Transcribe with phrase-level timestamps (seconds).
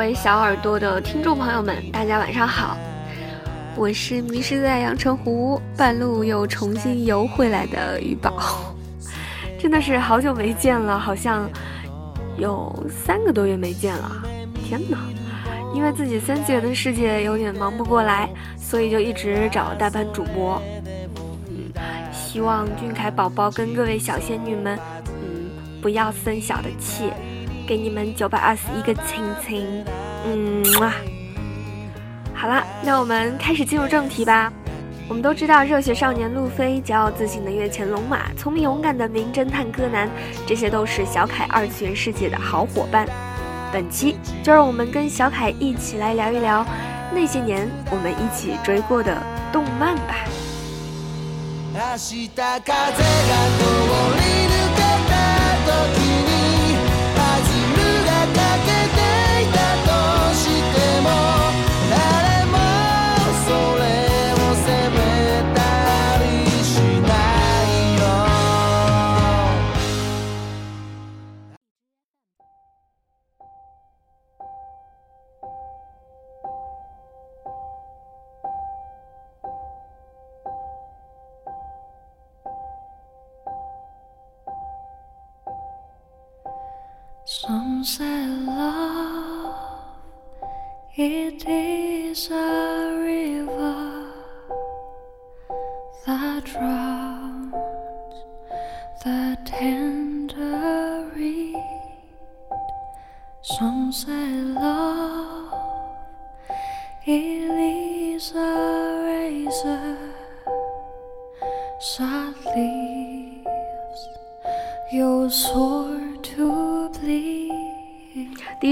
[0.00, 2.74] 位小耳朵的听众朋友们，大家晚上好！
[3.76, 8.74] 我是迷失在阳澄湖，半路又重新游回来的鱼宝，
[9.60, 11.46] 真的是好久没见了，好像
[12.38, 14.22] 有三个多月没见了。
[14.64, 14.96] 天哪！
[15.74, 18.26] 因为自己三次元的世界有点忙不过来，
[18.56, 20.62] 所以就一直找代班主播。
[21.50, 21.70] 嗯，
[22.10, 25.50] 希望俊凯宝宝跟各位小仙女们，嗯，
[25.82, 27.12] 不要生小的气。
[27.70, 29.84] 给你们九百二十一个亲亲，
[30.26, 30.92] 嗯啊，
[32.34, 34.52] 好了，那我们开始进入正题吧。
[35.06, 40.10] 我们都知道，热血少年路飞、骄傲自信的跃前龙马、聪明勇敢的名侦探柯南，
[40.48, 43.06] 这些都是小凯二次元世界的好伙伴。
[43.72, 46.66] 本期就让我们跟小凯一起来聊一聊
[47.14, 49.16] 那些年我们一起追过的
[49.52, 50.16] 动漫吧。
[87.32, 89.54] Some say love
[90.96, 92.69] it is a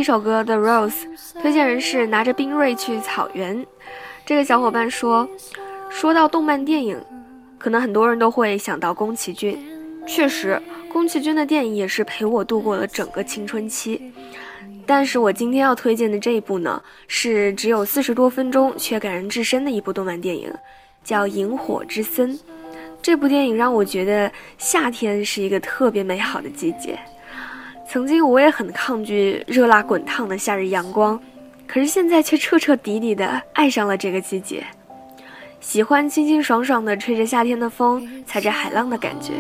[0.09, 1.03] 首歌《The Rose》，
[1.43, 3.67] 推荐人是拿着冰锐去草原。
[4.25, 5.29] 这个小伙伴说
[5.93, 6.99] ：“说到动漫电影，
[7.59, 9.63] 可能很多人都会想到宫崎骏。
[10.07, 10.59] 确实，
[10.91, 14.11] 宫崎骏的电影也是陪我度过了整个青春期。
[14.87, 20.51] 但是我今天要推荐的这一部呢，是只有四十多分钟却感人至深的一部动漫电影，
[21.05, 22.35] 叫《萤火之森》。
[23.03, 26.99] 这部电影让我觉得夏天是一个特别美好的季节。”
[27.91, 31.19] 曾经我也很抗拒热辣滚烫的夏日阳光，
[31.67, 34.63] 可是现在却彻彻底底的爱上了这个季节，
[35.59, 39.33] 喜欢清清爽爽的吹着夏天的风，踩着海浪的感觉。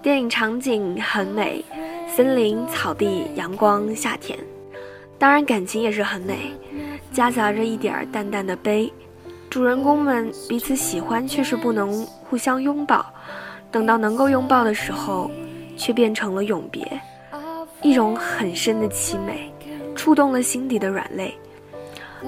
[0.00, 1.62] 电影场景很美，
[2.08, 4.38] 森林、草地、阳光、夏天，
[5.18, 6.52] 当然感情也是很美，
[7.12, 8.90] 夹杂着一点淡淡的悲。
[9.50, 13.04] 主人公们彼此喜欢，却是不能互相拥抱，
[13.70, 15.30] 等到能够拥抱的时候，
[15.76, 16.98] 却变成了永别。
[17.82, 19.52] 一种很深的凄美，
[19.94, 21.34] 触动了心底的软肋，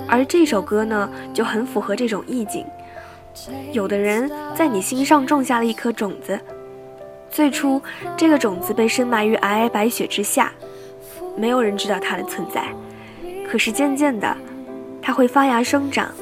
[0.08, 2.64] 而这首歌呢，就很符合这种意境。
[3.72, 6.38] 有的人在你心上种下了一颗种子，
[7.30, 7.80] 最初
[8.16, 10.52] 这个种子被深埋于皑皑白雪之下，
[11.36, 12.64] 没有人知道它的存在。
[13.48, 14.36] 可是渐渐的，
[15.00, 16.12] 它会发芽生长，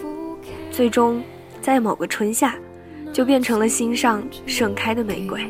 [0.71, 1.23] 最终
[1.61, 2.55] 在某个春夏，
[3.13, 5.41] 就变成了心上盛开的玫瑰。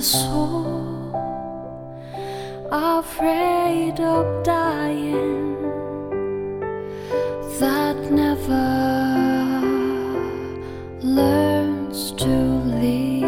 [0.00, 1.12] Soul
[2.70, 5.56] afraid of dying
[7.58, 9.60] that never
[11.02, 12.28] learns to
[12.80, 13.20] live。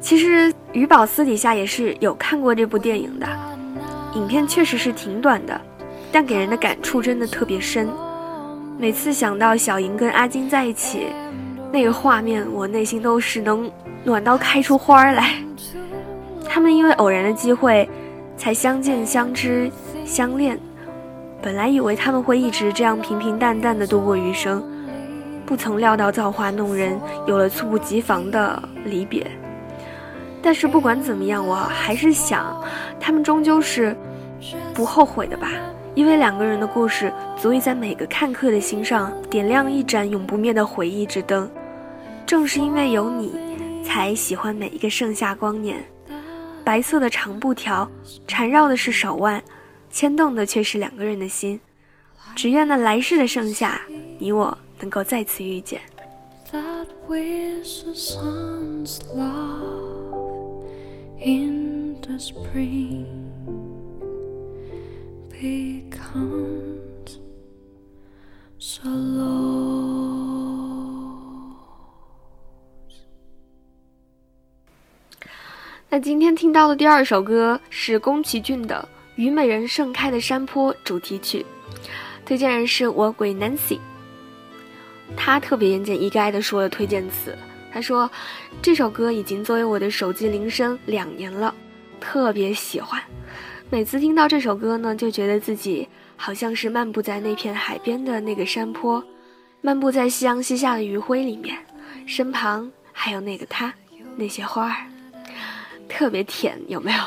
[0.00, 3.26] 其实于宝私底下也是有看过这部电影的，
[4.14, 5.60] 影片确实是挺短的，
[6.10, 7.88] 但给人的感触真的特别深。
[8.78, 11.06] 每次想到小莹跟阿金在一起，
[11.72, 13.70] 那个画面，我内心都是能
[14.04, 15.34] 暖到开出花来。
[16.48, 17.88] 他们因为偶然的机会，
[18.36, 19.70] 才相见、相知、
[20.04, 20.58] 相恋。
[21.42, 24.64] 本来以为他们会一直这样平平淡淡的度过余生，
[25.44, 29.26] 不曾料到造化弄人，有了猝不及防的离别。
[30.42, 32.56] 但是不管怎么样，我还是想，
[32.98, 33.94] 他们终究是
[34.72, 35.50] 不后悔的吧，
[35.96, 41.50] 因为两个人的故事足以在每个看客的心上点亮一盏永不灭的回忆之灯。
[42.26, 43.32] 正是因为有你，
[43.82, 45.82] 才喜欢每一个盛夏光年。
[46.62, 47.90] 白色的长布条，
[48.26, 49.42] 缠绕的是手腕。
[49.88, 51.58] 牵动的却是两个人的心，
[52.34, 53.80] 只愿那来世的盛夏，
[54.18, 55.80] 你我能够再次遇见。
[75.90, 78.88] 那今天听到的第二首歌是宫崎骏的。
[79.22, 81.44] 《虞美人盛开的山坡》主题曲，
[82.24, 83.78] 推荐人是我鬼 Nancy。
[85.16, 87.36] 他特别言简意赅的说了推荐词，
[87.72, 88.10] 他说
[88.62, 91.54] 这首歌已经作为我的手机铃声两年了，
[92.00, 93.02] 特别喜欢。
[93.68, 99.02] 每次听到这首歌呢，就觉得自己好像是漫步在那片海边的那个山坡，
[99.60, 101.56] 漫步在夕阳西下的余晖里面，
[102.06, 103.74] 身旁还有那个他，
[104.16, 104.86] 那些花儿，
[105.88, 106.98] 特别甜，有没有？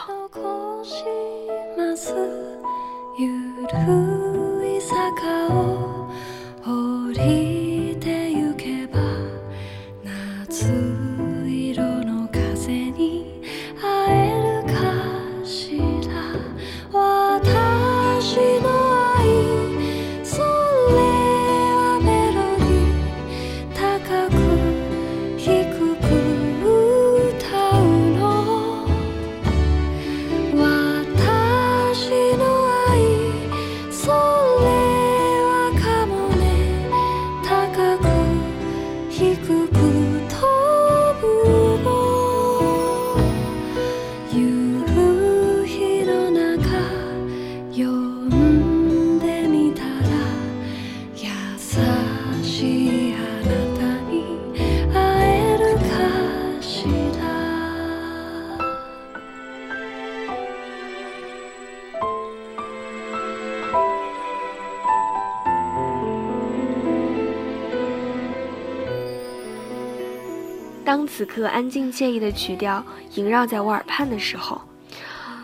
[71.19, 72.81] 此刻安静惬意的曲调
[73.15, 74.61] 萦绕在我耳畔的时候，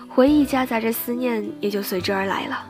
[0.07, 2.65] 回忆夹杂着思念也就随之而来了。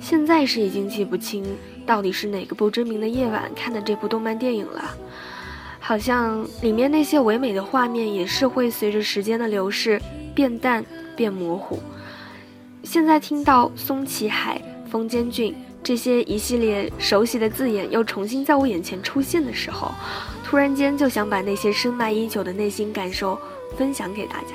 [0.00, 1.44] 现在是已经记不清
[1.84, 4.96] 到底是哪个不知名的夜晚看的这部动漫电影了，
[5.78, 10.00] 好像里面那些唯美的画面也是会随着时间的流逝
[10.34, 10.82] 变淡
[11.14, 11.78] 变模糊。
[12.84, 14.58] 现在听到松崎海、
[14.90, 19.92] 风间俊这些一系列熟悉的字眼又重新在我眼前出现的时候。
[20.48, 23.36] 突然间就想把那些深埋已久的内心感受
[23.76, 24.54] 分享给大家。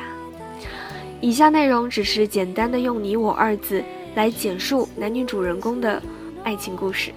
[1.20, 3.84] 以下内容只是简单的用“你我”二字
[4.16, 6.02] 来简述男女主人公的
[6.46, 7.12] 爱情故事。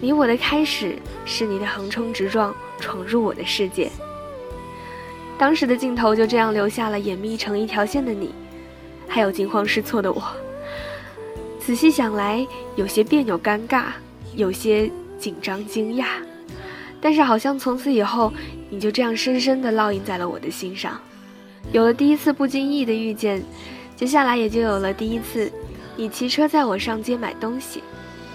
[0.00, 3.90] 你我的开始是你的横冲直撞闯入我的世界。
[5.38, 8.34] 当时的镜头就这样留下了眼眯成一条线的你，
[9.06, 10.22] 还有惊慌失措的我。
[11.60, 13.88] 仔细想来，有些别扭尴尬，
[14.34, 16.06] 有些紧张惊讶。
[17.02, 18.32] 但是好像从此以后，
[18.70, 20.98] 你就这样深深地烙印在了我的心上。
[21.72, 23.42] 有了第一次不经意的遇见，
[23.96, 25.50] 接下来也就有了第一次，
[25.96, 27.82] 你骑车载我上街买东西。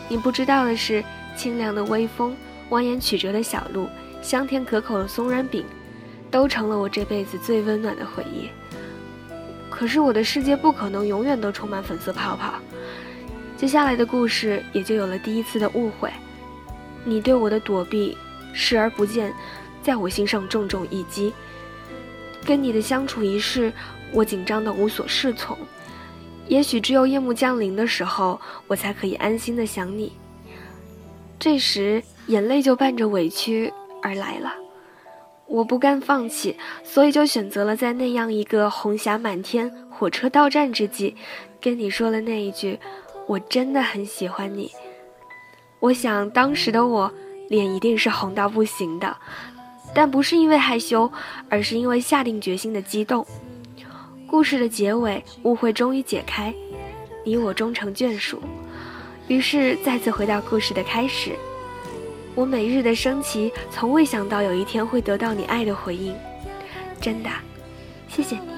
[0.10, 1.02] 你不知道的是，
[1.38, 2.36] 清凉的微风，
[2.70, 3.88] 蜿蜒曲折的小路，
[4.22, 5.64] 香甜可口的松软饼，
[6.30, 8.50] 都成了我这辈子最温暖的回忆。
[9.70, 12.56] 可是我的世界不可能永远都充满粉色泡泡。
[13.56, 16.12] 接下来的故事也就有了第一次的误会，
[17.06, 18.18] 你对我的躲避。
[18.54, 19.34] 视而不见，
[19.82, 21.34] 在我心上重重一击。
[22.46, 23.74] 跟你的相处一世，
[24.14, 25.58] 我紧张的无所适从。
[26.48, 30.14] 也许只有夜幕降临的时候，我才可以安心的想你。
[31.38, 34.54] 这时，眼泪就伴着委屈而来了。
[35.46, 41.16] 我不甘放弃，所以就选择了在那样一个红霞满天、火车到站之际，
[41.62, 42.80] 跟你说了那一句
[43.28, 44.72] ：“我真的很喜欢你。”
[45.80, 47.14] 我想当时的我。
[47.50, 49.16] 脸一定是红到不行的，
[49.94, 51.12] 但不是因为害羞，
[51.50, 53.26] 而是因为下定决心的激动。
[54.28, 56.54] 故事的结尾，误会终于解开，
[57.26, 58.42] 你我终成眷属。
[59.28, 61.32] 于是再次回到故事的开始。
[62.36, 66.14] 我每日的升旗，从未想到有一天会得到你爱的回应。
[67.02, 67.30] 真的，
[68.08, 68.57] 谢谢你。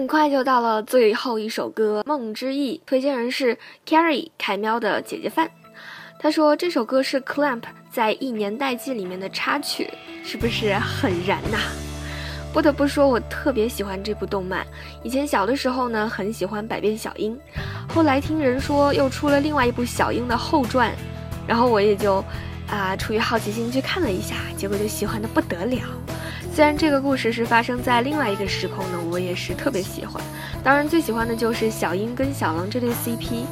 [0.00, 5.50] 很快就到了最后一首歌《梦之翼》，推荐人是 Carrie 凯喵的姐姐范。
[6.18, 9.90] 他说这首歌是 Clamp 在《一年代记》里面的插曲，
[10.24, 11.58] 是不是很燃呐？
[12.50, 14.66] 不得不说，我特别喜欢这部动漫。
[15.02, 17.38] 以前小的时候呢，很喜欢百变小樱，
[17.86, 20.90] 后来听人说又出了另外一部小樱的后传，
[21.46, 22.24] 然后我也就
[22.70, 25.82] 啊出于好奇心去看了一下，结果就喜欢的不得了。
[26.52, 30.22] 虽然这个故事是发生在另外一个时空呢，我也是特别喜欢。
[30.62, 33.44] 当然，最喜欢的就是小樱跟小狼这对 CP，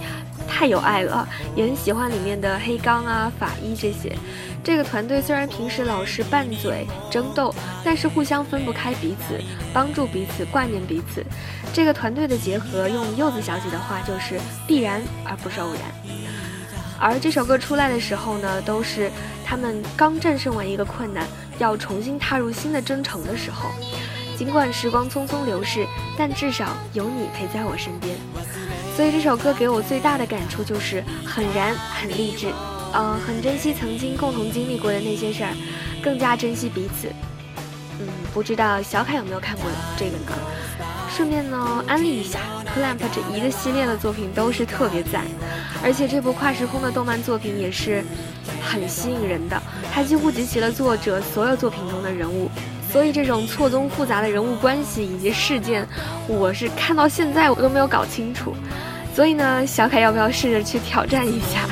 [0.48, 1.26] 太有爱了。
[1.54, 4.14] 也很喜欢里面的黑刚啊、法医这些。
[4.62, 9.40] 这个团队虽然平时老是拌嘴争斗，但是互相分不开彼此，
[9.72, 11.24] 帮助彼此，挂念彼此。
[11.72, 15.82] 这个团队的结合，用柚子小姐的话就是必然而不是偶然。
[17.00, 19.08] 而这首歌出来的时候呢，都是
[19.46, 21.24] 他们刚战胜完一个困难。
[21.58, 23.70] 要重新踏入新的征程的时候，
[24.36, 25.86] 尽管时光匆匆流逝，
[26.16, 28.16] 但至少有你陪在我身边。
[28.96, 32.52] 所以这首歌给我最大的感触就是很燃、很励志，
[32.92, 35.54] 嗯，很珍惜曾经共同经历过的那些事儿，
[36.02, 37.08] 更加珍惜彼此。
[38.00, 39.64] 嗯，不知道小凯有没有看过
[39.96, 40.38] 这个呢？
[41.10, 42.38] 顺便呢，安利一下
[42.74, 45.24] ，Clamp 这一个系列的作品都是特别赞，
[45.82, 48.04] 而且这部跨时空的动漫作品也是
[48.62, 49.60] 很吸引人的。
[49.92, 52.48] 它几乎集齐了作者所有作品中的人物，
[52.92, 55.86] 所以这种错综复杂的人物关系以及事件，
[56.26, 58.54] 我是看到现在我都没有搞清楚。
[59.14, 61.66] 所以呢，小凯要不要试着去挑战一下？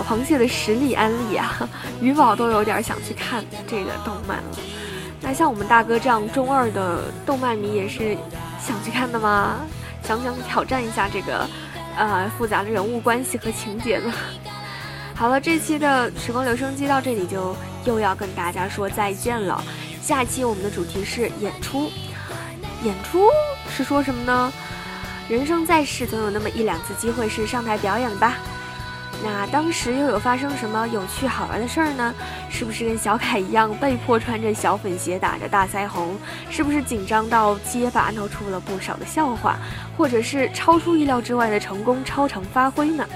[0.00, 1.68] 小螃蟹的实力安利啊，
[2.00, 4.58] 鱼宝都有点想去看这个动漫了。
[5.20, 8.16] 那像我们大哥这样中二的动漫迷也是
[8.58, 9.56] 想去看的吗？
[10.02, 11.46] 想不想挑战一下这个
[11.98, 14.10] 呃复杂的人物关系和情节呢？
[15.14, 17.54] 好了，这期的时光留声机到这里就
[17.84, 19.62] 又要跟大家说再见了。
[20.00, 21.90] 下期我们的主题是演出，
[22.84, 23.28] 演出
[23.68, 24.50] 是说什么呢？
[25.28, 28.38] 人生在世，总有那么一两次机会是上台表演的吧。
[29.22, 32.14] 那当时又有发生什么有趣好玩的事儿呢？
[32.48, 36.16] 是不是跟小凯一样被迫穿着小粉鞋打着大腮红？
[36.48, 39.56] 是不是紧张到结巴闹出了不少的笑话？
[39.96, 43.06] 或者是超出意料之外的成功超常发挥呢？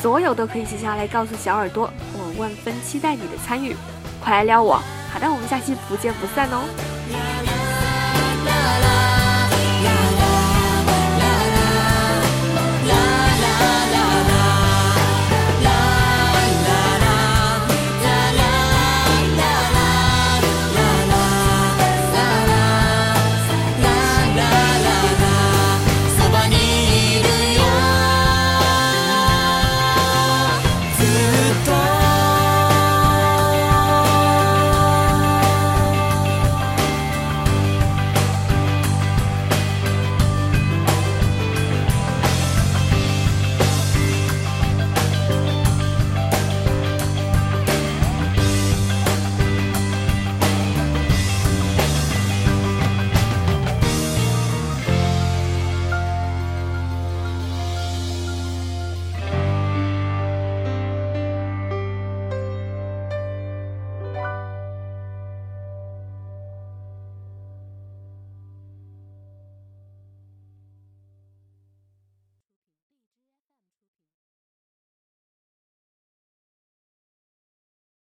[0.00, 3.76] 所有都可以写下来告诉小耳朵，我万分期待你的参与，
[4.22, 4.82] 快来撩我！
[5.12, 6.93] 好的，我们下期不见不散哦。